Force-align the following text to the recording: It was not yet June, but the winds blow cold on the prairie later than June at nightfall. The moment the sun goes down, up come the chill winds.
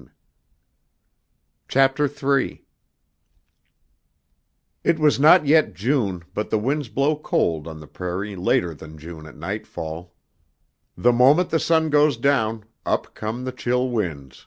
It 0.00 0.08
was 4.98 5.20
not 5.20 5.44
yet 5.44 5.74
June, 5.74 6.24
but 6.32 6.48
the 6.48 6.58
winds 6.58 6.88
blow 6.88 7.16
cold 7.18 7.68
on 7.68 7.80
the 7.80 7.86
prairie 7.86 8.34
later 8.34 8.72
than 8.74 8.96
June 8.96 9.26
at 9.26 9.36
nightfall. 9.36 10.14
The 10.96 11.12
moment 11.12 11.50
the 11.50 11.60
sun 11.60 11.90
goes 11.90 12.16
down, 12.16 12.64
up 12.86 13.14
come 13.14 13.44
the 13.44 13.52
chill 13.52 13.90
winds. 13.90 14.46